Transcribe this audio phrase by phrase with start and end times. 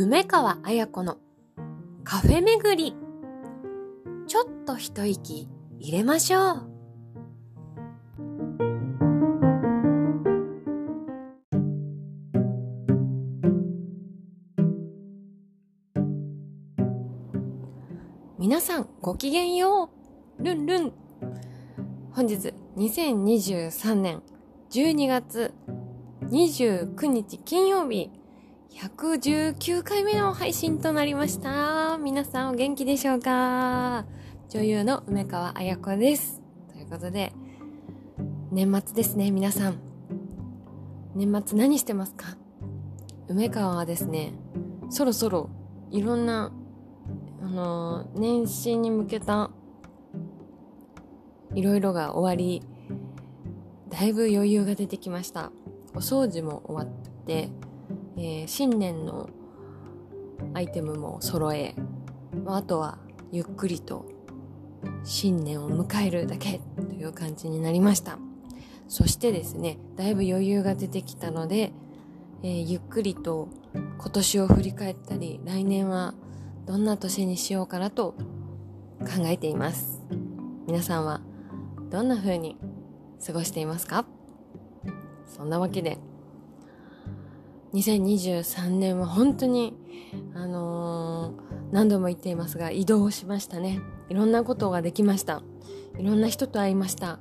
[0.00, 1.16] 梅川彩子の
[2.04, 2.94] カフェ巡り。
[4.28, 5.48] ちょっと一息
[5.80, 6.68] 入れましょう。
[18.38, 19.90] 皆さんごきげんよ
[20.38, 20.44] う。
[20.44, 20.92] ルンルン。
[22.12, 24.22] 本日2023年
[24.70, 25.52] 12月
[26.30, 28.12] 29日金曜日
[28.78, 31.98] 119回目の配信となりました。
[31.98, 34.06] 皆さんお元気でしょうか？
[34.50, 36.40] 女優の梅川彩子です。
[36.72, 37.32] ということで、
[38.52, 39.80] 年末ですね、皆さん。
[41.16, 42.36] 年末何してますか？
[43.26, 44.34] 梅川はですね、
[44.90, 45.50] そろそろ
[45.90, 46.52] いろんな、
[47.42, 49.50] あのー、年始に向けた
[51.52, 52.62] いろいろが終わり、
[53.88, 55.50] だいぶ余裕が出てきました。
[55.94, 57.50] お掃除も終わって、
[58.18, 59.30] えー、新年の
[60.52, 61.74] アイテムも揃え、
[62.44, 62.98] まあ、あとは
[63.30, 64.04] ゆっくりと
[65.04, 68.18] 新年を迎えるだけという感じになりました。
[68.88, 71.72] そしてですね、だいぶ余裕が出てきたので、
[72.42, 76.14] えー、ゆっくりと今年を振り返ったり、来年は
[76.66, 78.14] どんな年にしようかなと
[79.00, 80.02] 考えています。
[80.66, 81.20] 皆さんは
[81.90, 82.56] どんな風に
[83.24, 84.06] 過ごしていますか？
[85.26, 85.98] そんなわけで、
[87.74, 89.76] 2023年は本当に、
[90.34, 93.80] あのー、何度も言っていますが、移動しましたね。
[94.08, 95.42] いろんなことができました。
[95.98, 97.18] いろんな人と会いました。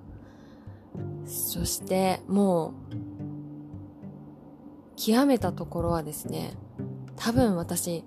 [1.25, 2.95] そして、もう、
[4.95, 6.53] 極めたところはですね、
[7.17, 8.05] 多分私、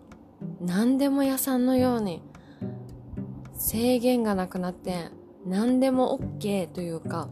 [0.61, 2.23] 何でも屋さんのように、
[3.55, 5.11] 制限がなくなって、
[5.47, 7.29] 何でも OK というか、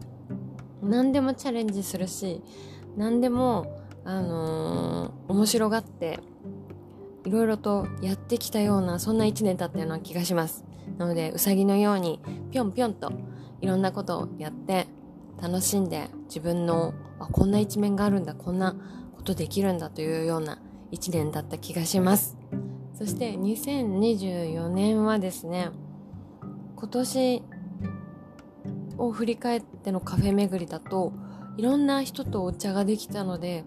[0.83, 2.41] 何でもチャレンジするし、
[2.95, 3.78] 何でも
[4.09, 6.19] あのー、面白がって
[7.25, 10.65] いろいろとやってきたようなそんな一年だったような気がします。
[10.97, 12.19] なのでうさぎのように
[12.49, 13.11] ぴょんぴょんと
[13.61, 14.87] いろんなことをやって
[15.39, 18.75] 楽しんで自分のあこんな一面があるんだこんな
[19.15, 20.59] ことできるんだというような
[20.89, 22.35] 一年だった気がします。
[22.95, 25.69] そして2024年はですね
[26.75, 27.43] 今年
[28.97, 31.13] を振り返ってのカフェ巡りだと
[31.57, 33.65] いろんな人とお茶ができたので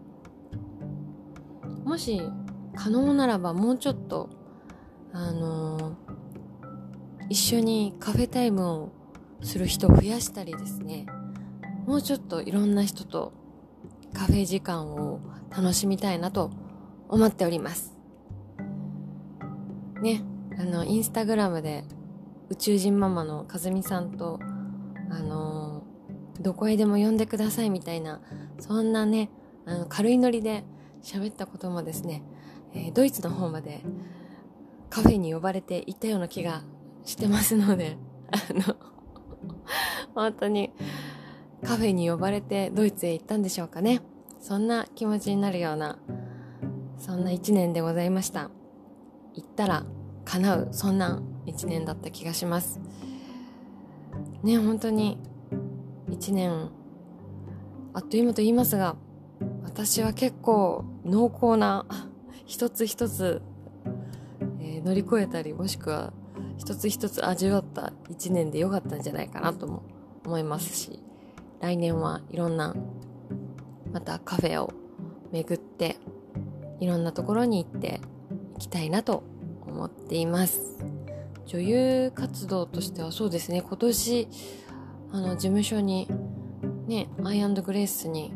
[1.84, 2.20] もし
[2.74, 4.30] 可能ならばもうちょっと
[5.12, 5.94] あのー、
[7.28, 8.92] 一緒にカフェタイムを
[9.42, 11.06] する人を増やしたりですね。
[11.86, 13.32] もうちょっといろんな人と
[14.14, 15.20] カフェ時間を
[15.50, 16.50] 楽しみたいなと
[17.08, 17.92] 思っております。
[20.00, 20.22] ね
[20.58, 21.84] あのインスタグラムで
[22.48, 24.38] 宇宙人ママのかずみさんと
[25.10, 28.20] あのー、どこへでも呼んでくださいみたいな
[28.58, 29.30] そんなね
[29.66, 30.64] あの軽いノリで
[31.02, 32.22] 喋ったこともですね、
[32.74, 33.82] えー、ドイツの方まで
[34.88, 36.62] カフェに呼ばれて行ったような気が
[37.04, 37.96] してますので、
[38.30, 38.76] あの、
[40.14, 40.70] 本当に
[41.64, 44.00] カフェに呼ばれてドイツへ行ったんでしょうかね。
[44.40, 45.98] そんな気持ちになるような、
[46.98, 48.50] そんな一年でございました。
[49.34, 49.86] 行ったら
[50.24, 52.80] 叶う、そんな一年だった気がします。
[54.42, 55.18] ね、本当に
[56.10, 56.70] 一年、
[57.94, 58.96] あっという間と言いますが、
[59.74, 61.86] 私は結構濃厚な
[62.44, 63.40] 一つ一つ、
[64.60, 66.12] えー、乗り越えたりもしくは
[66.58, 69.82] 一つ一つ味わった一年で良かったんじゃないかなとも
[70.26, 71.02] 思いますし
[71.62, 72.76] 来年はいろんな
[73.94, 74.74] またカフェを
[75.32, 75.96] 巡って
[76.78, 78.02] いろんなところに行って
[78.56, 79.22] いきたいなと
[79.66, 80.84] 思っています。
[81.46, 83.62] 女優活動としてはそうですね。
[83.62, 84.28] 今年
[85.12, 86.08] あの事務所に
[86.86, 88.34] ねアイアンドグレースに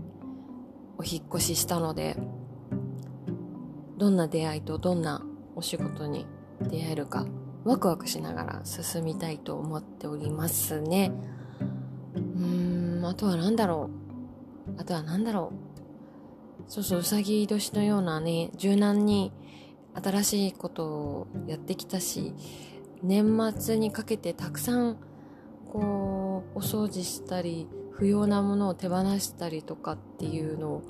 [0.99, 2.17] お引越ししたので
[3.97, 5.25] どんな出会いとどんな
[5.55, 6.27] お仕事に
[6.61, 7.27] 出会えるか
[7.65, 11.11] ワクワクしながら進みたいと思っておりますね。
[12.15, 13.91] うーんあとは何だろ
[14.69, 14.81] う。
[14.81, 15.67] あとは何だろう。
[16.69, 19.33] そうそううさぎ年のようなね柔軟に
[19.95, 22.35] 新しいことをやってきたし
[23.03, 24.97] 年末にかけてたくさん
[25.73, 30.83] こうお掃除したり不要なものを手放したりとかっていうのを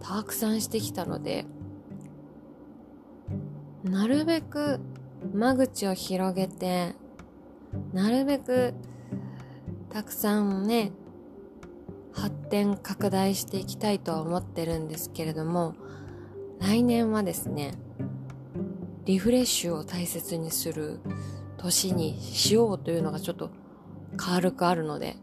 [0.00, 1.46] たくさんしてきたので
[3.84, 4.80] なるべく
[5.32, 6.94] 間口を広げて
[7.92, 8.74] なるべく
[9.90, 10.92] たくさんね
[12.12, 15.74] 発展拡大していきたいとは思ってるんですけれども
[16.60, 17.74] 来年はですね
[19.04, 21.00] リフレッシュを大切にする
[21.56, 23.50] 年にしようというのがちょっと
[24.16, 25.16] 軽くあるので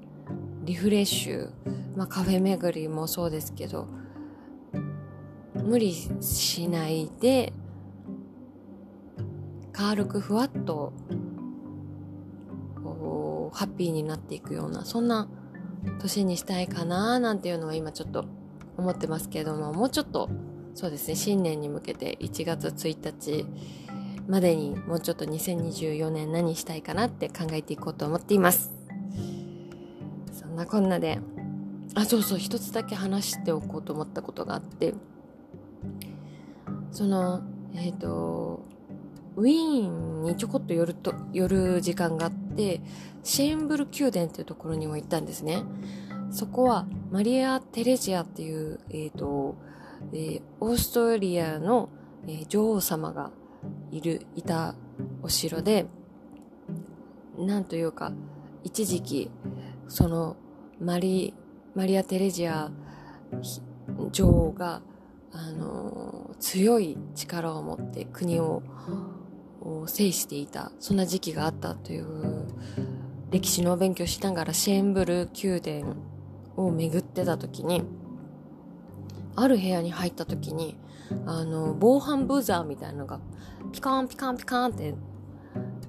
[0.65, 1.49] リフレッシュ、
[1.95, 3.87] まあ、カフェ巡りもそうですけど
[5.53, 7.53] 無理しないで
[9.71, 10.91] 軽くふわっと
[13.53, 15.27] ハッピーになっていくようなそんな
[16.01, 18.25] 年にしたいかななんていうのは今ちょっと
[18.77, 20.29] 思ってますけれどももうちょっと
[20.73, 23.45] そうですね新年に向けて1月1日
[24.27, 28.74] までにもうちょっと2024年何したいかなって考えていこうと思っています。
[30.55, 31.19] んなこんなで。
[31.93, 34.93] あそうそう一つだけ話しておこうと思ったことがあって。
[36.91, 37.41] その
[37.75, 38.65] えっ、ー、と
[39.35, 42.81] ウィーンにちょこっと寄ると寄る時間があって
[43.23, 45.63] シェーンブル宮殿っていうところにも行ったんですね。
[46.31, 49.55] そこはマリア・テレジアっていう、えーと
[50.11, 51.89] えー、オーストリアの、
[52.27, 53.31] えー、女王様が
[53.91, 54.75] いるいた
[55.21, 55.85] お城で
[57.37, 58.11] なんというか
[58.63, 59.31] 一時期
[59.87, 60.35] その
[60.85, 61.33] マリ
[61.73, 62.69] マリア・テレジア
[64.11, 64.83] 女王が、
[65.31, 68.61] あの強い力を持って国を
[69.87, 72.45] 制していたそんな時期があったという
[73.31, 75.95] 歴史のお勉強しながらシェーンブル宮殿
[76.55, 77.83] を巡ってた時に
[79.35, 80.77] ある部屋に入った時に
[81.25, 83.19] あの防犯ブザーみたいなのが
[83.73, 84.93] ピカンピカンピカンって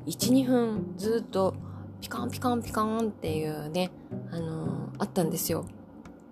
[0.07, 1.55] 12分ずっと
[2.01, 3.91] ピカンピカンピカンっていうね
[4.33, 5.67] あのあったんですよ。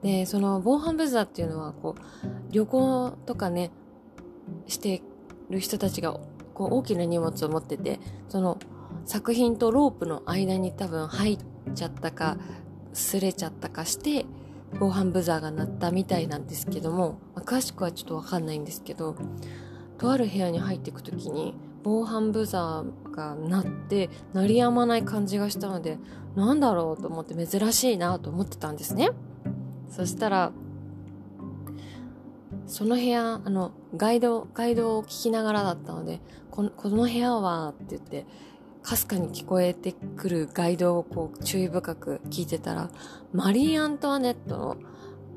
[0.03, 3.71] でその防犯ブザーっていうのはこう旅行とかね
[4.67, 5.03] して
[5.49, 6.19] る人たちが
[6.53, 8.59] こう大きな荷物を持っててその
[9.07, 11.39] 作品とロープの間に多分入っ
[11.75, 12.37] ちゃったか
[12.93, 14.27] 擦れちゃったかして
[14.79, 19.17] 防犯ブザーが鳴ったみたいなんですけども、ま、詳しくはちょっとわかんないんですけど
[19.99, 25.99] とある部屋に入っていく時に防犯ブザーが鳴って鳴りやまない感じがしたので
[26.37, 29.11] なんだろうと思って珍しいなと思ってたんですね。
[29.89, 30.53] そしたら、
[32.67, 36.21] その部屋、あの、ガイド、ガイドを聞きながらだったので、
[36.51, 38.27] このこの部屋は、って言って、
[38.83, 42.91] かすかに聞こえてくるガイドをこう注意深く聞いてたら、
[43.33, 44.77] マリー・アントワネットの、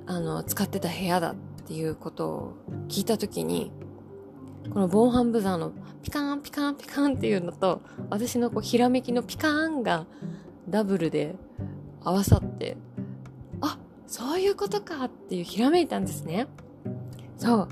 [0.07, 1.35] あの、使ってた部屋だっ
[1.67, 2.53] ていうことを
[2.87, 3.71] 聞いたときに、
[4.71, 5.71] この防犯ブザーの
[6.03, 10.05] ピカーンピカーンピカーンっていうのと、私のこうひらめきのピカーンが
[10.69, 11.35] ダブルで
[12.03, 12.77] 合わさって、
[13.61, 13.77] あ
[14.07, 16.47] そういうことかっていうひらめいたんですね。
[17.37, 17.67] そう。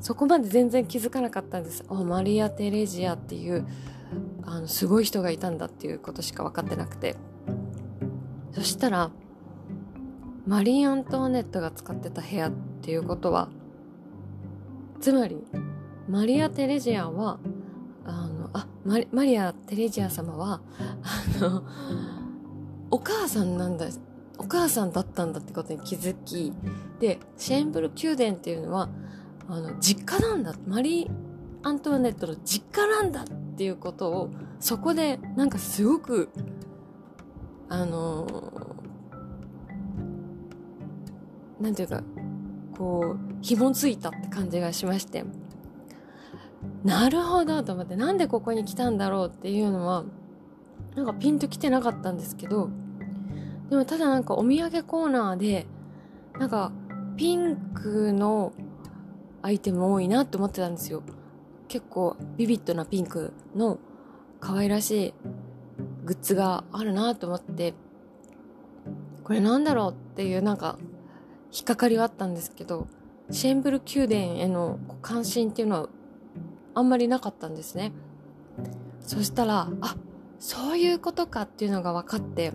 [0.00, 1.84] そこまで全然気づかなかったんです。
[1.88, 3.66] あ、マリア・テレジアっていう、
[4.44, 7.16] あの、すごい人がいたんだっていうことしか分かってなくて。
[8.52, 9.10] そしたら、
[10.46, 12.52] マリー・アントワネットが使ってた部屋っ
[12.82, 13.48] ていうことは、
[15.00, 15.44] つまり、
[16.08, 17.38] マリア・テレジアは、
[18.04, 20.60] あの、あ、マリマリア・テレジア様は、
[21.38, 21.62] あの、
[22.90, 23.86] お母さんなんだ
[24.38, 26.52] お母さんだったんだってことに気づき
[27.00, 28.88] でシェーンブル宮殿っていうのは
[29.48, 31.10] あの実家なんだマリー・
[31.62, 33.24] アントワネットの実家なんだっ
[33.56, 36.30] ていうことをそこでなんかすごく
[37.68, 42.02] あのー、なんていうか
[42.76, 45.24] こう紐ついたって感じがしまして。
[46.84, 50.04] なるほどと思ってなんでここに来たんだろうっていうのは
[50.94, 52.70] なんかピンときてなかったんですけど
[53.70, 55.66] でもただなんかお土産コーナーで、
[56.38, 56.72] なんか
[57.16, 58.52] ピンクの
[59.42, 61.02] アイテム多いなって思ってたんですよ。
[61.68, 63.78] 結構ビビッドなピンクの
[64.40, 65.14] 可愛らしい
[66.04, 67.74] グッズがあるなと思って、
[69.22, 70.78] これなんだろうっていうなんか
[71.52, 72.86] 引っかかりはあったんですけど、
[73.30, 75.88] シェンブル宮殿への関心っていうのは
[76.78, 77.92] あんまりなかったんですね。
[79.00, 79.96] そしたら、あ、
[80.38, 82.52] そういうことかっていうのが分かって、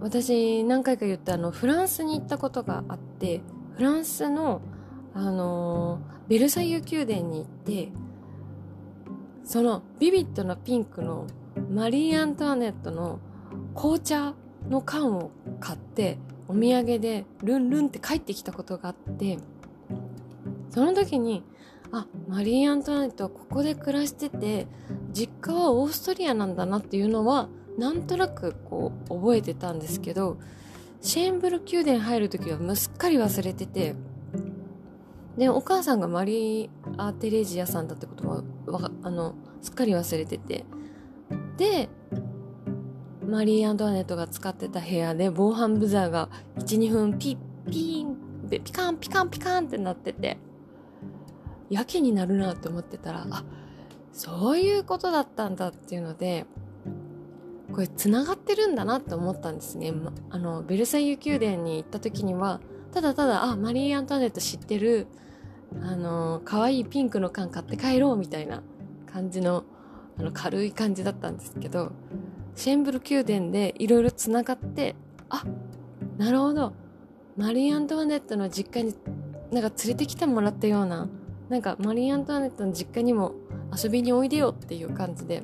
[0.00, 3.40] 私何回か言ったあのフランスに行ったことがあって
[3.76, 4.60] フランスの
[5.14, 7.90] あのー、ベルサイユ宮殿に行って
[9.44, 11.26] そのビビッドなピンクの
[11.70, 13.18] マリー・アントワネットの
[13.74, 14.34] 紅茶
[14.68, 19.38] の缶を買ってお土産でルンルンって帰ってきたことがあって
[20.74, 21.44] その時に
[21.92, 24.66] あマリー・アントワネットはここで暮らしてて
[25.12, 30.36] 実家はオーストリアなんだなっていうのはなんとなくこう覚えてたんですけど
[31.00, 33.94] シェーンブル宮殿入る時はもうすっかり忘れてて
[35.38, 38.42] でお母さんがマリー・アー・テレジアさんだってことも
[39.02, 40.64] あのすっかり忘れてて
[41.56, 41.88] で
[43.24, 46.28] マリー・アントワネットが使ってた部屋で防犯ブザーが
[46.58, 50.38] 12分ピッピーンピカンピカンピカンってなってて
[51.70, 53.44] やけになるなって思ってたらあ
[54.12, 56.46] そういうことだったんだっていうので
[57.72, 59.92] これ繋がってるんだなって思ったんですね。
[60.30, 62.60] あの、ベルサイユ宮殿に行った時には、
[62.92, 65.08] ただただ、あ、マリー・アントワネット知ってる、
[65.82, 68.62] あの可愛いピンクの缶買って帰ろうみたいな
[69.12, 69.64] 感じの
[70.18, 71.90] あの軽い感じだったんですけど
[72.54, 74.94] シェンブル宮殿でいろいろつながって
[75.28, 75.44] あ
[76.16, 76.72] なるほど
[77.36, 78.94] マリー・アントワネットの実家に
[79.50, 81.08] なんか連れてきてもらったような
[81.48, 83.34] なんかマリー・アントワネットの実家にも
[83.76, 85.42] 遊びにおいでよっていう感じで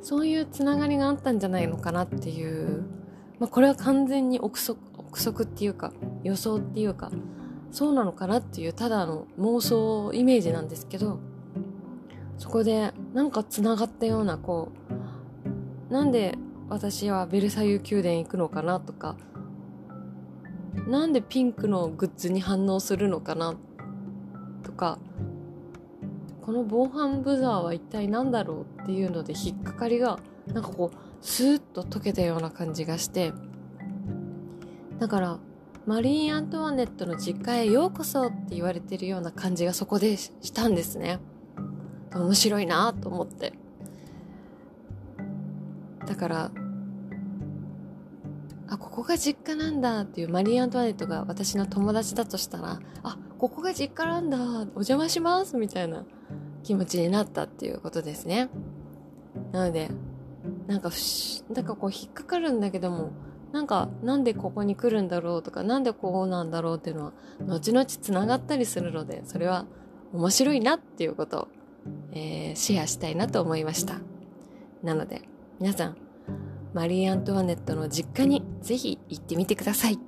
[0.00, 2.84] そういうつながりがあったんじゃないのかなっていう、
[3.38, 7.10] まあ、これは完全に憶測憶測っていうか予想っていうか
[7.70, 11.18] そうなのかなっていうただの妄想イメージなんですけど
[12.38, 14.72] そこでなんかつながったようなこ
[15.90, 16.36] うなんで
[16.68, 19.16] 私はベルサイユ宮殿行くのかなとか
[20.88, 23.71] なんでピンクのグッズに反応するのかなって
[24.72, 24.98] とか
[26.40, 33.32] この防犯ブザーは一体何だろうっていうので引っかかりがなんかこうスーッと解けたような感じがして
[34.98, 35.38] だから
[35.86, 41.18] マリー・アントワネットの実家へようこそって言われてるような感じがそこでしたんですね。
[42.14, 43.52] 面白いなと思って。
[46.06, 46.50] だから
[48.72, 56.06] あここが実家なんだっていうマリー・アントワネットが私の友達だとしたらあここが実家なんだお邪魔しますみたいな
[56.62, 58.48] 気持ちになったっていうことですね。
[59.52, 59.90] なので
[60.68, 60.90] なんか
[61.52, 63.10] なんかこう引っかかるんだけども
[63.52, 69.66] なんかなんでここに来るんだろうとかなんでこうなんだろうっていうのは後々つながったりするのでそれは
[70.14, 71.48] 面白いなっていうことを、
[72.12, 74.00] えー、シェアしたいなと思いました。
[74.82, 75.28] なので
[75.60, 75.96] 皆さん
[76.74, 79.98] マリー・アントワネットの実家にぜひ行ってみてください。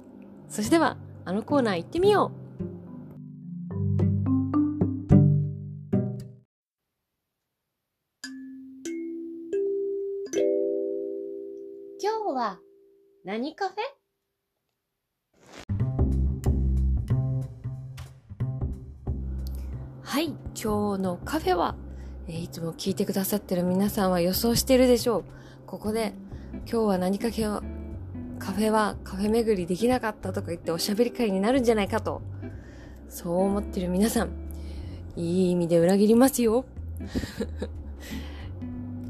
[0.49, 2.45] それではあのコーナー行ってみよう。
[12.35, 12.59] は
[13.25, 13.77] 何カフェ？
[20.03, 21.77] はい今日のカフェは、
[22.27, 25.25] えー、いつも聞いてくださってる皆さんは予想してるでしょう。
[25.65, 26.13] ここで
[26.71, 27.63] 今日は何カフェを
[28.39, 32.23] カフェはカフェ巡りできなかったとか言っておしゃべり会になるんじゃないかと
[33.09, 34.31] そう思ってる皆さん
[35.17, 36.65] いい意味で裏切りますよ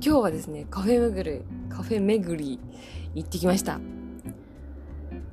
[0.05, 2.61] 今日はですねカフェ巡りカフェ巡り
[3.15, 3.79] 行ってきました。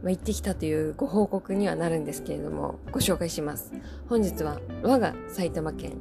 [0.04, 3.72] まあ、行ってきたというご報告にはなるんですけれども、ご紹介します。
[4.10, 5.94] 本日は我が埼玉県、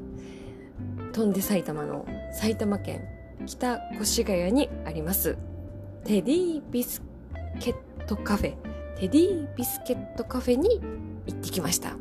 [1.13, 3.07] 飛んで埼玉の埼玉県
[3.47, 5.37] 北越谷にあります、
[6.05, 7.03] テディビス
[7.61, 8.57] ケットカフェ、
[8.99, 10.81] テディビスケットカフェに
[11.27, 11.97] 行ってきました。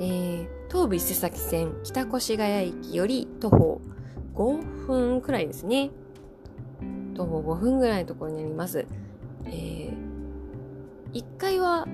[0.00, 3.80] えー、東武伊勢崎線北越谷駅より徒歩
[4.34, 5.90] 5分くらいですね。
[7.14, 8.86] 徒歩5分ぐらいのところにあります。
[9.44, 9.92] えー、
[11.12, 11.86] 1階は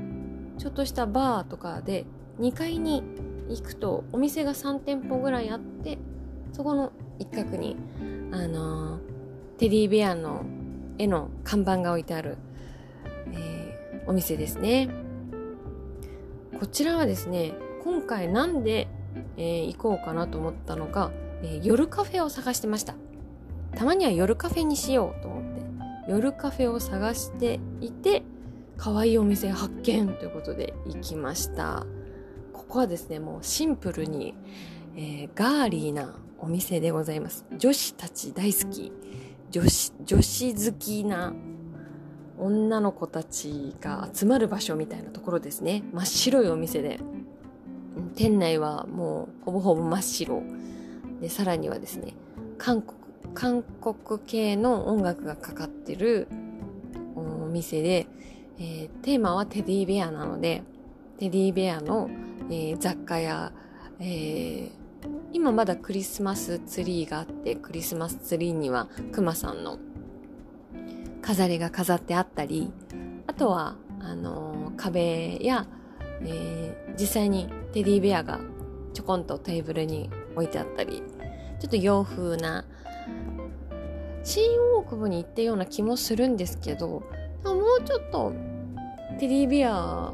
[0.59, 2.07] ちょっとしたバーとかで、
[2.38, 3.02] 2階に
[3.49, 5.99] 行くとお店が3店舗ぐらいあって、
[6.52, 7.76] そこの一角に、
[8.31, 9.12] あのー、
[9.62, 10.45] テディベアの
[10.99, 12.37] 絵の看板が置いてある、
[13.33, 14.88] えー、お店ですね。
[16.59, 17.52] こちらはですね、
[17.85, 18.88] 今回なんで、
[19.37, 21.12] えー、行こうかなと思ったのか、
[21.45, 22.97] えー、夜カフェを探してました。
[23.76, 25.62] たまには夜カフェにしようと思って
[26.11, 28.25] 夜カフェを探していて
[28.76, 31.87] 可愛いお店発見ということで行きました
[32.52, 34.35] ここはですねもうシンプルに、
[34.97, 38.90] えー、ガーリーなお店でございます女子たち大好き
[39.52, 41.35] 女子女子好きな
[42.38, 45.85] 女の子たちが集まる場所みたいなところですね。
[45.92, 46.99] 真っ白いお店で。
[48.16, 50.42] 店内はもうほぼほぼ真っ白。
[51.21, 52.14] でさらにはですね
[52.56, 52.99] 韓国
[53.35, 56.28] 韓国系の音楽がかかってる
[57.14, 58.06] お店で、
[58.59, 60.62] えー、テーマはテディベアなので、
[61.18, 62.11] テディベアの、
[62.50, 63.52] えー、雑貨や、
[64.00, 64.71] えー、
[65.32, 69.78] 今まだクリスマスツリーがあって、クリスマスツリーにはクマさんの
[71.21, 72.73] 飾りが飾ってあったり、
[73.26, 75.66] あとは、あの、壁や、
[76.23, 78.40] えー、実際にテディベアが
[78.92, 81.02] ちょこんとテーブルに置いてあったり、
[81.61, 82.64] ちょっと洋風な、
[84.25, 84.44] 新
[84.76, 87.02] 大久保に行ったような気もするんですけども
[87.80, 88.32] うちょっと
[89.18, 90.12] テディベア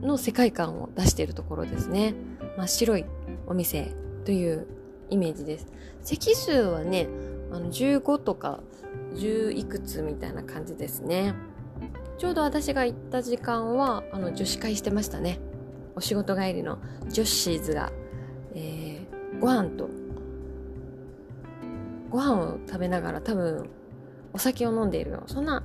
[0.00, 2.14] の世界観を出しているところですね。
[2.56, 3.04] 真っ白い
[3.46, 3.92] お店
[4.24, 4.66] という
[5.10, 5.66] イメージです。
[6.02, 7.08] 席数はね
[7.50, 8.60] あの15とか
[9.14, 11.34] 10いくつみたいな感じですね。
[12.18, 15.40] ちょうど私が行った時間はあの女子会してましたね。
[15.96, 16.78] お仕事帰りの
[17.10, 17.92] 女子シーズが、
[18.54, 19.88] えー、ご飯と
[22.10, 23.68] ご飯を食べながら多分
[24.32, 25.62] お酒を飲んでいるよそんな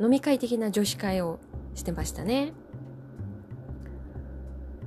[0.00, 1.38] 飲み会的な女子会を
[1.74, 2.52] してましたね。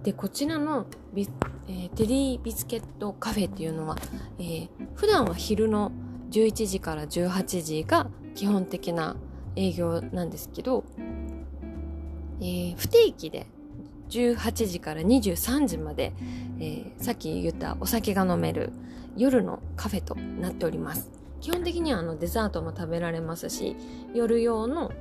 [0.06, 0.86] でこちらの
[1.16, 1.28] ビ、
[1.68, 3.98] えー、テリービスケットカフェっていうのは、
[4.38, 5.92] えー、普段は昼の
[6.30, 9.16] 11時から18時が基本的な
[9.56, 10.84] 営業なんですけど、
[12.40, 13.48] えー、不定期で
[14.10, 16.14] 18時から23時まで、
[16.60, 18.74] えー、さっき言ったお酒が飲める
[19.18, 21.10] 夜のカフェとなっております。
[21.42, 23.76] 基本的にはあのデザートも食べられますし
[24.14, 24.92] 夜用の、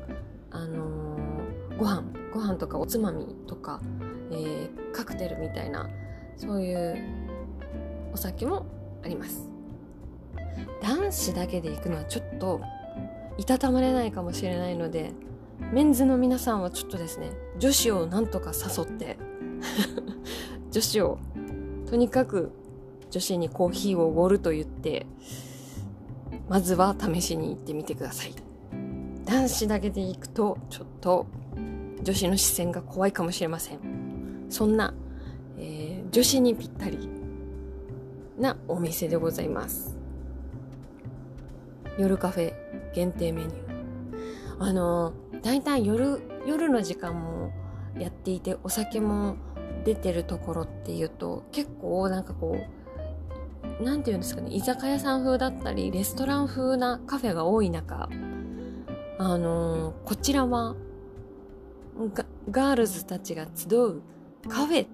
[0.51, 3.81] あのー、ご飯ご飯とかおつまみとか、
[4.43, 5.89] えー、カクテルみたいな
[6.37, 6.97] そういう
[8.13, 8.67] お酒も
[9.05, 9.49] あります。
[10.83, 12.61] 男子だけで行くのはちょっと
[13.39, 15.13] いたたまれないかもしれないので
[15.73, 19.17] メンズの皆さんはちょっとですね女子をなんとか誘って
[20.71, 21.19] 女子を
[21.87, 22.53] とにかく
[23.11, 25.07] 女子にコーヒーをおごると言って
[26.49, 28.35] まずは試しに行ってみてください。
[29.25, 31.27] 男子だけで行くとちょっと
[32.03, 34.04] 女子の視線が怖いかもしれません。
[34.55, 34.95] そんな、
[35.59, 37.09] えー、女子にぴったり
[38.39, 39.97] なお店でございます。
[41.99, 42.55] 夜カフェ
[42.95, 43.55] 限定メニュー。
[44.61, 47.51] あの大体夜夜の時間も
[47.99, 49.35] やっていてお酒も
[49.85, 52.57] 出てるところっていうと結構なんかこ
[53.81, 58.09] うなんていうんですかね居酒屋さん風だったりレストラン風なカフェが多い中
[59.19, 60.77] あのー、こちらは
[62.53, 64.14] ガールズたちが集う
[64.49, 64.87] カフェ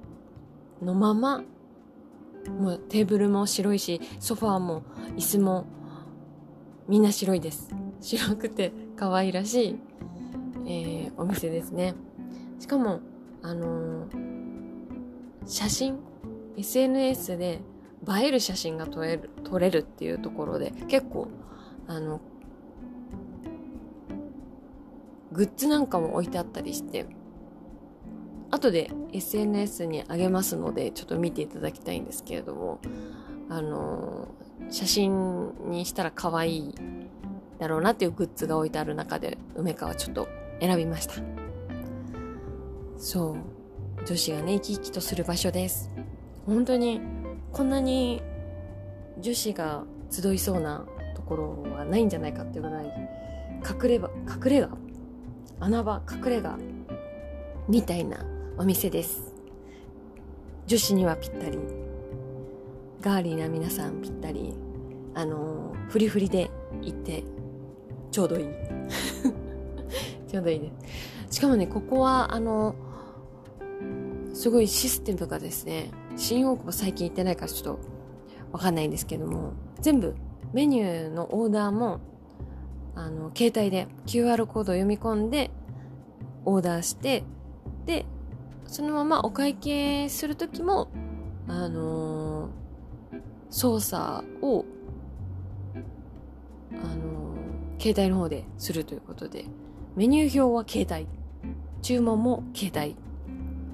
[0.83, 1.43] のまま
[2.49, 4.83] もうテーブルも白いしソファーも
[5.17, 5.67] 椅子も
[6.89, 7.75] みんな白いです。
[8.01, 9.79] 白くて可愛らしい、
[10.67, 11.95] えー、お店ですね。
[12.59, 13.01] しかも
[13.43, 14.11] あのー、
[15.47, 15.99] 写真
[16.57, 17.61] SNS で
[18.09, 21.29] 映える写真が撮れる撮れるっていうところで結構
[21.87, 22.21] あの
[25.33, 27.07] グッズなんかも置いてあったりして
[28.51, 32.81] 後で SNS にあげますのでちょっと見ていただきたいんですけれども
[33.49, 34.29] あの
[34.71, 36.75] 写真にしたら可愛い
[37.59, 40.29] だろうなっていうグッズが置いてある中で梅川ちょっと
[40.61, 41.15] 選びました。
[42.99, 43.37] そう。
[44.07, 45.91] 女子がね生き生きとする場所です。
[46.47, 47.01] 本当に
[47.53, 48.23] こんなに
[49.19, 52.87] 女子が集いそうなところはないんじゃないかっていうぐらい
[53.69, 54.69] 隠れ場隠れ家？
[55.61, 56.57] 穴場隠れ家
[57.69, 58.25] みたいな
[58.61, 59.23] お店です。
[60.67, 61.59] 女子にはぴったり。
[63.01, 64.53] ガーリーな皆さんぴったり。
[65.15, 66.51] あのフリフリで
[66.83, 67.25] 行って
[68.11, 68.45] ちょうどいい。
[70.29, 70.71] ちょうどいいで
[71.31, 72.75] すしかもねここはあの
[74.35, 75.91] すごいシステムがですね。
[76.17, 77.81] 新大久保最近行ってないからちょっと
[78.53, 80.15] わかんないんですけども全部
[80.53, 82.01] メニューのオーダーも
[82.95, 85.51] あの携帯で QR コードを読み込んで
[86.45, 87.25] オーダーして
[87.87, 88.05] で
[88.71, 90.89] そのままお会計する時も
[91.49, 92.51] あのー、
[93.51, 94.65] 操作を
[96.73, 99.45] あのー、携帯の方でするということで
[99.97, 101.09] メニュー表は携帯。
[101.83, 102.95] 注文も携帯。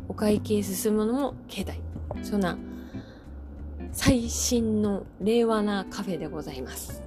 [0.09, 2.25] お会計進むのも携帯。
[2.25, 2.57] そんな
[3.93, 7.03] 最新の令和なカフェでございます。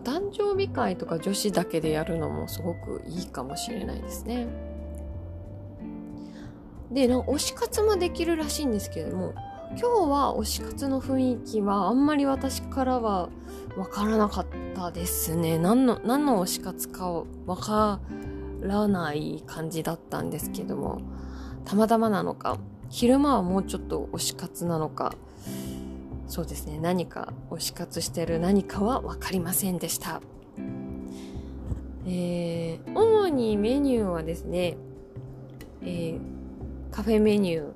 [0.00, 4.46] お誕生日会とか女子だけでやるのもすごくいいかもしれないですね。
[6.90, 9.34] で、なんか推し活もできるらしいんですけれども、
[9.70, 13.28] 今日は推し活の雰囲気はあんまり私からは
[13.76, 15.58] わからなかったですね。
[15.58, 18.00] 何の、何の推し活かわか
[18.62, 21.02] らない感じだったんですけども、
[21.64, 22.58] たまたまなのか、
[22.88, 25.14] 昼間はもうちょっと推し活なのか、
[26.30, 26.78] そうですね。
[26.78, 30.20] 何か推し活してる何かは分かりませんでした。
[32.06, 34.76] えー、主にメニューはですね、
[35.82, 36.20] えー、
[36.92, 37.72] カフェメニュー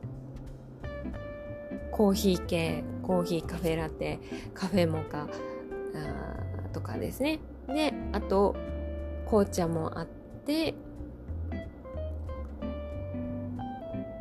[1.90, 4.20] コーヒー系コーヒーカフェラテ
[4.54, 7.40] カフェモカあとかですね。
[7.66, 8.54] であと
[9.26, 10.74] 紅茶もあって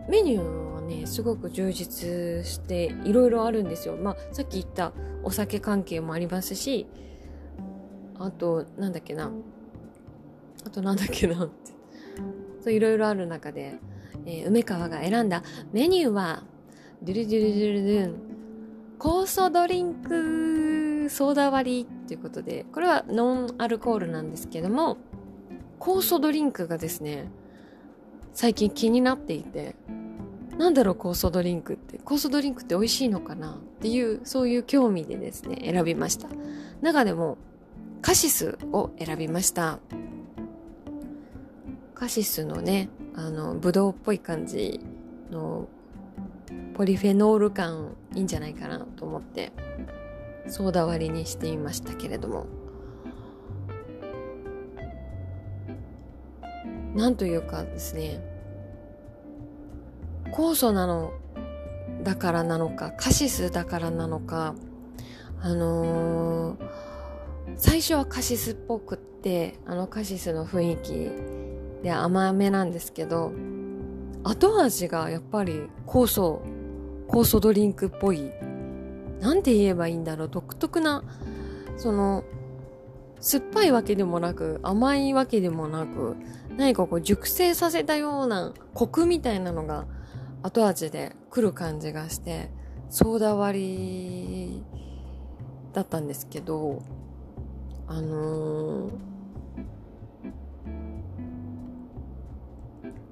[0.10, 3.96] メニューねすごく充実していろいろあるんですよ。
[3.96, 4.94] まあさっき言った
[5.24, 6.88] お酒関係もありますし
[8.20, 9.32] あとなんだっけな
[10.66, 11.72] あとなんだっけなって
[12.62, 13.76] そういろいろある中で、
[14.26, 16.44] えー、梅川が選んだメニューは
[17.02, 18.16] ドゥルドゥルドゥルドゥン
[19.00, 24.98] 酵素ドリンクソーダ割りということでこれはノンアルコールなんですけども
[25.80, 27.30] 酵素ドリンクがですね
[28.34, 29.76] 最近気になっていて
[30.58, 31.98] なんだろう酵素ドリンクって。
[32.00, 36.28] 酵素ドリンクって美味しいのかなっていうそういう興味でですね選びました。
[36.82, 37.38] 中でも
[38.02, 39.80] カシスを選びました。
[41.96, 44.80] カシスのねあのブドウっぽい感じ
[45.32, 45.68] の
[46.76, 49.52] ポリフェノール感いいんじゃないかなと思って
[50.48, 52.46] ソーダ割りにしてみましたけれども。
[56.94, 58.33] なんというかですね
[60.34, 61.14] 酵素なの
[62.02, 64.56] だからなのかカシスだからなのか
[65.40, 66.58] あのー、
[67.56, 73.32] 最初はカシスっぽくってあのカシスの雰囲気で甘めなんですけど
[74.24, 76.42] 後味がやっぱり酵素
[77.08, 78.32] 酵素ドリンクっぽい
[79.20, 81.04] なんて言えばいいんだろう独特な
[81.78, 82.24] その
[83.20, 86.16] 酸っぱいわけでもなく甘いわけでもなく
[86.58, 89.86] 何かこう熟成させたようなコクみたいなのが
[90.44, 92.52] 後味で来る感じがして
[92.90, 94.64] ソーダ割り
[95.74, 96.84] だったんですけど
[97.88, 98.92] あのー、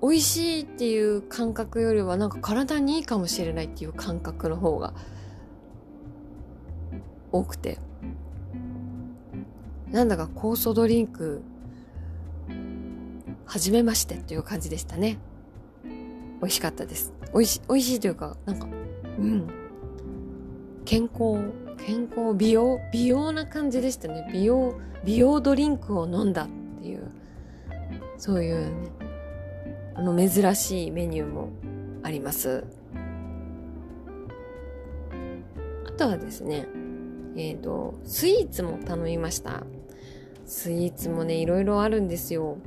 [0.02, 4.94] 美味しいっていう感覚よりはなんか体にいいかもしれないっていう感覚の方が
[7.32, 7.80] 多くて。
[9.92, 11.42] なんだか酵素ドリンク
[13.46, 15.20] 初めましてっていう感じでしたね。
[15.84, 17.14] 美味しかったです。
[17.34, 18.68] 美味し美味しいというかなんか
[19.20, 19.48] うん。
[20.86, 21.40] 健康
[21.78, 24.30] 健康美容美容な感じでしたね。
[24.32, 26.48] 美容美容ドリンクを飲んだっ
[26.82, 27.12] ていう
[28.18, 28.90] そういうね
[29.96, 31.50] あの珍しいメニューも
[32.04, 32.66] あります。
[35.88, 36.68] あとはですね
[37.36, 39.64] えっ、ー、とスイーツも頼みました。
[40.46, 42.58] スイーツもねいろいろあるんですよ。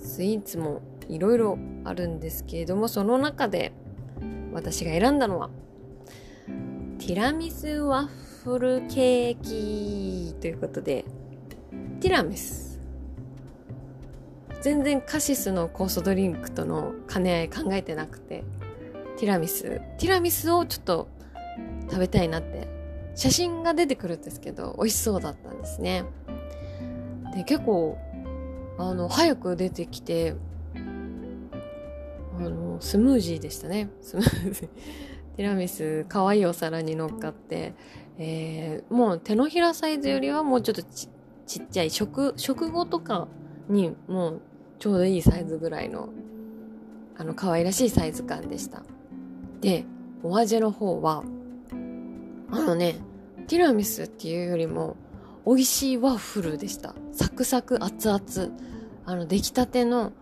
[0.00, 3.72] スイーツもいろいろあるんですけれどもその中で
[4.52, 5.50] 私が選んだのは
[6.98, 11.04] ティラミスワッフルケーキということで、
[12.00, 12.80] ティラミス。
[14.62, 18.42] 全然カシスの酵素ドリンクとの兼ね合い考えてなくて、
[19.16, 19.62] ティラミス。
[19.62, 21.08] ティラミスをちょっと
[21.88, 22.66] 食べたいなって、
[23.14, 26.04] 写真が出てくるんですけど、美味しそうだったんですね。
[27.36, 27.96] で、結構、
[28.76, 30.34] あの、早く出てきて、
[32.38, 33.90] あの、スムージーでしたね。
[34.00, 34.68] スムージー。
[35.36, 37.74] ティラミス可愛いお皿に乗っかって、
[38.18, 41.08] えー、もう手のひらサイズよりはもうちょっとち
[41.60, 43.28] っちゃい食食後とか
[43.68, 44.42] にもう
[44.78, 46.10] ちょうどいいサイズぐらいの
[47.16, 48.82] あの可愛らしいサイズ感でした
[49.60, 49.84] で
[50.22, 51.22] お味の方は
[52.50, 52.96] あのね
[53.48, 54.96] ティラミスっていうよりも
[55.46, 58.22] 美味しいワッフルでしたサクサク熱々
[59.04, 60.12] あの出来たての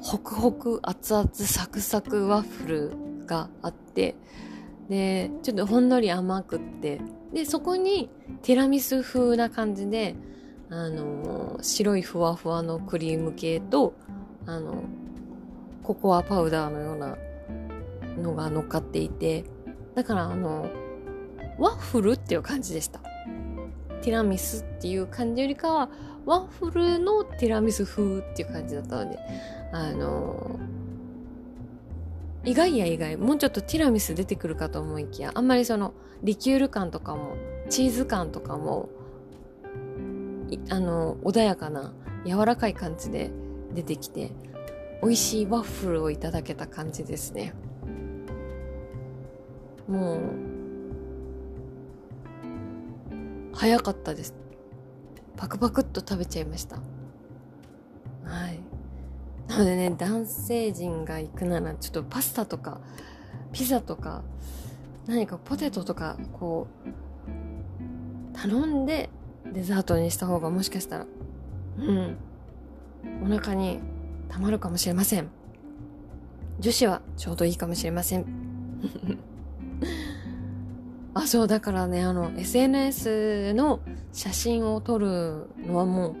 [0.00, 4.14] ホクホク熱々サクサクワッフルがあって
[4.88, 7.00] でちょっとほんのり甘くって
[7.32, 8.08] でそこに
[8.42, 10.14] ティラミス風な感じで
[10.70, 13.94] あの白いふわふわのクリーム系と
[14.46, 14.84] あの
[15.82, 17.16] ココアパウダーのような
[18.16, 19.44] のが乗っかっていて
[19.94, 20.68] だからあの
[21.58, 23.00] ワッフルっていう感じでした。
[24.02, 25.88] ティラミスっていう感じよりかは
[26.26, 29.18] ワッフルのティラミス風っていう感じだったので
[29.72, 30.58] あの
[32.44, 33.16] 意外や意外。
[33.16, 37.36] もうちょっとティラミス出てくるかと思いきやあんまりそのリキュール感とかも
[37.68, 38.88] チーズ感とかも
[40.70, 41.92] あの穏やかな
[42.24, 43.30] 柔らかい感じで
[43.74, 44.30] 出てきて
[45.02, 47.54] 美味しいワッフルをいただけた感じですね。
[49.88, 50.20] もう
[53.52, 54.45] 早かったです。
[55.36, 56.76] パクパクっと食べちゃいました
[58.24, 58.66] はい
[59.48, 62.80] なのでね、男性陣が行くなら、ちょっとパスタとか、
[63.52, 64.22] ピザとか、
[65.06, 66.66] 何かポテトとか、こ
[68.34, 69.08] う、頼んで
[69.52, 71.06] デザートにした方がもしかしたら、
[71.78, 72.16] うん、
[73.22, 73.80] お腹に
[74.28, 75.28] たまるかもしれません。
[76.58, 78.26] 女子はちょうどいいかもしれません。
[81.26, 83.80] そう、だからね、あの、SNS の
[84.12, 86.14] 写真を撮るのはもう、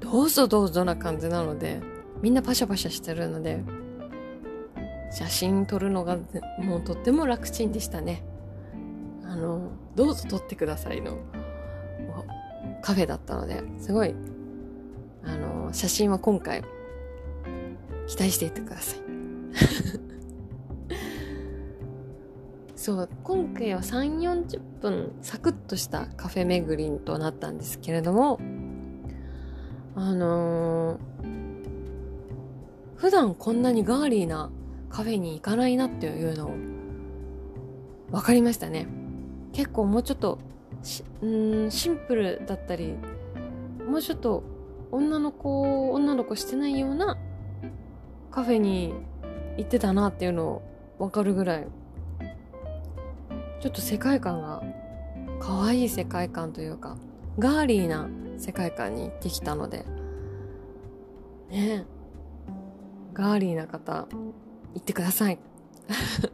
[0.00, 1.80] どうぞどうぞな感じなので、
[2.22, 3.62] みんなパシャパシャしてるので
[5.10, 6.18] 写真撮るのが
[6.58, 8.22] もうとっても楽ちんでしたね。
[9.24, 11.18] あのどうぞ撮ってくださいの
[12.80, 14.14] カフェだったのですごい
[15.24, 16.62] あの写真は今回
[18.06, 19.00] 期待していてください。
[22.76, 28.38] そう今回は3 4 0分サクッとしたカフェ巡りとなったんですけれども
[29.94, 31.36] あのー
[32.96, 34.50] 普段こんなにガーリーな
[34.88, 36.54] カフェに行かないなっていうのを
[38.10, 38.86] 分かりましたね。
[39.52, 40.38] 結構もうちょっと
[41.22, 42.94] うんシンプルだったり
[43.86, 44.42] もうちょっと
[44.90, 47.18] 女の子女の子してないような
[48.30, 48.94] カフェに
[49.58, 50.62] 行ってたなっていうのを
[50.98, 51.66] 分かるぐらい
[53.66, 54.62] ちょっと世界観が
[55.40, 56.96] 可愛い世界観というか
[57.36, 59.84] ガーリーな世界観に行ってきたので。
[61.50, 61.84] ね。
[63.12, 65.40] ガーリーな方行ってください。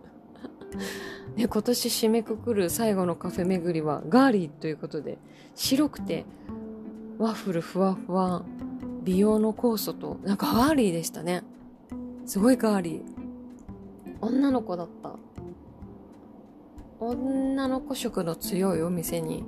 [1.34, 5.16] ね、今年締めくくる最後のカフェ巡りはガーリーということで
[5.54, 6.26] 白くて
[7.16, 8.42] ワッフルふわふわ
[9.04, 11.44] 美容の酵素となんかガーリーでしたね。
[12.26, 13.02] すごいガーリー。
[14.20, 15.16] 女の子だった。
[17.04, 19.44] 女の子色の強いお店に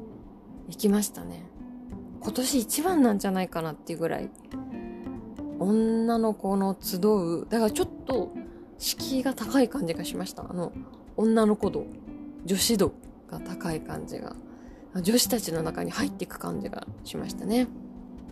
[0.69, 1.45] 行きましたね。
[2.21, 4.29] 今年一番なんじゃないかなっていうぐらい。
[5.61, 8.33] 女の子の集うだからちょっと
[8.77, 10.45] 敷居が高い感じがしました。
[10.51, 10.73] あの
[11.17, 11.87] 女の子度
[12.45, 12.93] 女子度
[13.31, 14.35] が高い感じが。
[15.01, 17.69] 女子たちの中に入っていく感じがしましたね。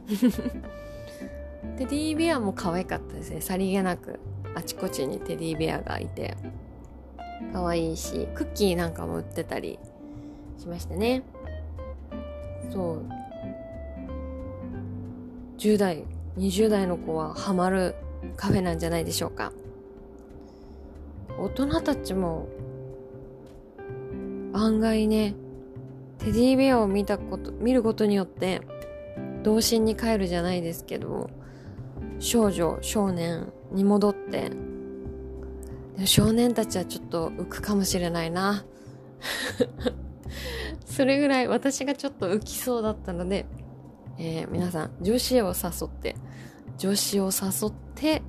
[1.79, 3.41] テディーベアも可愛かったですね。
[3.41, 4.19] さりげなく
[4.57, 6.37] あちこちにテディベアがいて。
[7.53, 9.79] 可愛いしクッキーなんかも売ってたり
[10.59, 11.23] しましたね。
[12.71, 13.03] そう。
[15.59, 16.05] 10代
[16.37, 17.95] 20代の子はハマる
[18.37, 19.53] カフェなんじゃないでしょうか。
[21.39, 22.49] 大人たちも
[24.53, 25.35] 案外ね
[26.19, 28.61] テディベアを見たこと見ることによって
[29.43, 31.31] 童心に帰るじゃないですけど
[32.19, 34.53] 少女少年に戻って
[36.07, 38.65] 少年たちはちょっと浮くかもしれないな。
[40.85, 43.47] それぐらい私がちょっと浮きそうだったので、
[44.19, 46.17] えー、皆さん女子を誘って
[46.77, 48.23] 女子を誘って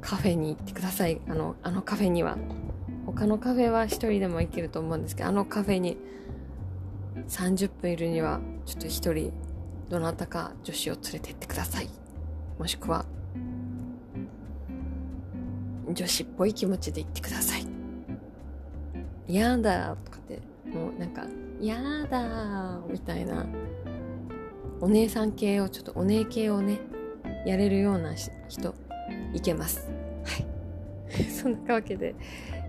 [0.00, 1.20] カフェに行ってください。
[1.28, 2.38] あのあのカフェには。
[3.06, 5.96] 他のカフェは一人でも行けると思うんですけどあのカフェに
[7.28, 9.32] 30分いるにはちょっと一人
[9.88, 11.88] どなたか女子を連れてってください。
[12.58, 13.06] もしくは
[15.88, 17.66] 女子っぽい気持ちで言ってください。
[19.28, 21.24] やだとかってもうなんか
[21.60, 23.46] やだみたいな
[24.80, 26.80] お姉さん系をちょっとお姉系をね
[27.44, 28.74] やれるような人
[29.32, 29.88] いけます。
[30.24, 31.24] はい。
[31.30, 32.14] そんなわけで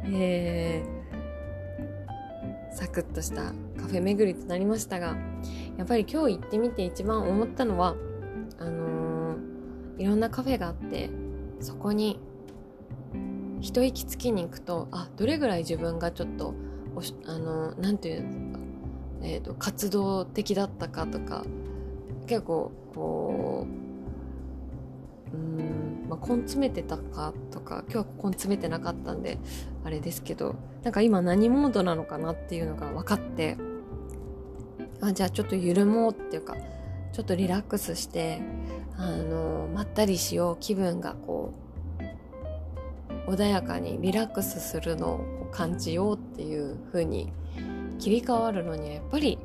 [0.05, 5.17] えー、サクッとしたカフェ巡りとなりましたが
[5.77, 7.95] やっぱり今日行ってみて一番思ったのは
[8.59, 11.09] あのー、いろんなカフェがあって
[11.59, 12.19] そこに
[13.67, 16.53] 一息つきに行くとあどれぐらい自分がちょっと
[17.25, 18.59] あのなんていうんですか、
[19.23, 21.43] えーと、活動的だったかとか
[22.27, 23.67] 結構こ
[25.33, 29.37] ううんまあ根詰めてたかとか今日は根詰めてなかったんで
[29.83, 33.57] あれですけどなんか今何モードなのかなっていうのが分かって
[35.01, 36.55] あじゃあちょっと緩もうっていうか
[37.11, 38.39] ちょっとリラックスして
[38.95, 41.66] あのまったりしよう気分がこう
[43.27, 47.31] 穏やかにリラックスするのを感じようっていう風に
[47.99, 49.37] 切り替わるのにはやっぱり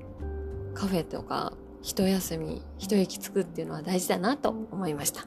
[0.73, 5.27] カフェとか一休み一息つくっていうのは大事だなと思いました。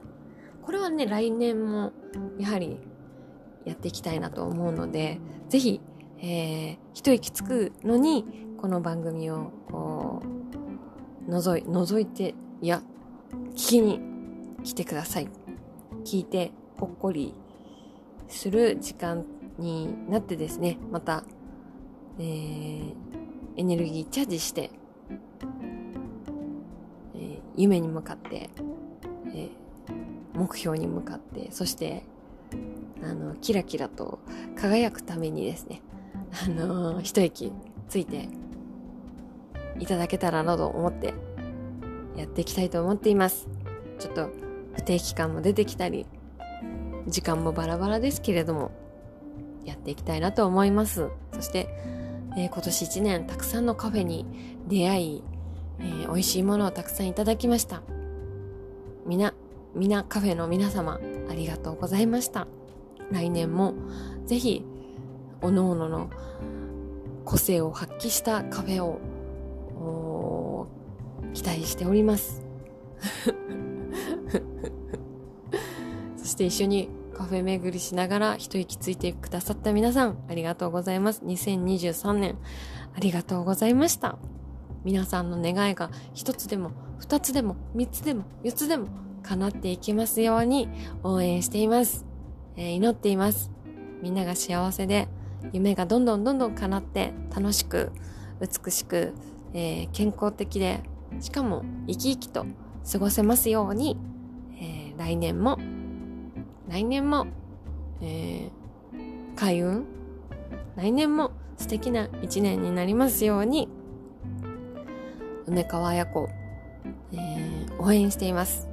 [0.63, 1.91] これはね来年も
[2.39, 2.79] やはり
[3.65, 5.81] やっていきたいなと思うのでぜひ、
[6.19, 8.25] えー、一息つくのに
[8.57, 10.23] この番組をこ
[11.27, 12.81] う覗い覗いていや
[13.51, 13.99] 聞きに
[14.63, 15.27] 来てください。
[16.03, 17.33] 聞いてほっこり
[18.27, 19.25] する時間
[19.57, 21.23] になってですね、また、
[22.19, 22.93] えー、
[23.57, 24.71] エネルギーチャージして、
[27.15, 28.49] えー、夢に向かって、
[29.33, 29.49] えー、
[30.33, 32.03] 目標に向かって、そして、
[33.03, 34.19] あの、キラキラと
[34.55, 35.81] 輝くためにですね、
[36.45, 37.51] あのー、一息
[37.87, 38.27] ついて
[39.79, 41.13] いただけたらなと思って
[42.15, 43.47] やっていきたいと思っています。
[43.99, 44.29] ちょっと
[44.73, 46.05] 不定期感も出てきたり、
[47.07, 48.71] 時間もバラバラですけれども、
[49.63, 51.09] やっていきたいなと思います。
[51.33, 51.69] そして、
[52.37, 54.25] えー、今年1年たくさんのカフェに
[54.67, 55.23] 出会い、
[55.79, 57.81] えー、美味しいものをたくさんいただきました。
[59.05, 59.33] みな、
[59.73, 62.47] みなカフェの皆様、ありがとうございました。
[63.11, 63.73] 来年も
[64.25, 64.63] ぜひ、
[65.41, 66.09] おのおのの
[67.23, 68.99] 個性を発揮したカフェを
[71.33, 72.41] 期待しております。
[76.35, 81.21] して一緒にカフェ巡りしながら一息ついてくださった皆さん、ありがとうございます。
[81.23, 82.37] 2023年、
[82.93, 84.17] ありがとうございました。
[84.83, 88.87] 皆さんの願いが一つでも、二つでも、三つでも、四つでも
[89.23, 90.67] 叶っていきますように
[91.03, 92.05] 応援しています。
[92.57, 93.49] えー、祈っています。
[94.01, 95.07] みんなが幸せで、
[95.53, 97.93] 夢がどんどんどんどん叶って楽しく、
[98.41, 99.13] 美しく、
[99.53, 100.83] えー、健康的で、
[101.21, 102.45] しかも生き生きと
[102.91, 105.57] 過ごせますようにー来年も、
[106.75, 107.27] 来年も、
[108.01, 109.85] えー、開運？
[110.75, 113.69] 来年も素敵な一年になりますように、
[115.47, 116.27] 梅川綾子、
[117.13, 118.67] えー、応援しています。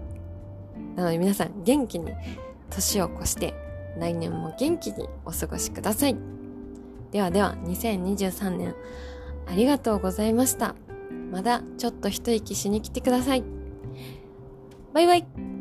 [0.97, 2.13] なので皆さん元気に
[2.71, 3.55] 年を越して
[3.97, 6.17] 来年も元気にお過ごしください。
[7.13, 8.75] ではでは2023年
[9.47, 10.75] ありがとうございました。
[11.31, 13.45] まだちょっと一息しに来てください。
[14.93, 15.52] バイバイ